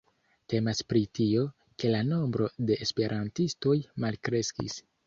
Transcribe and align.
Temas 0.53 0.79
pri 0.93 1.01
tio, 1.19 1.43
ke 1.83 1.93
la 1.97 2.01
nombro 2.09 2.51
de 2.71 2.81
esperantistoj 2.87 3.79
malkreskis. 4.07 4.85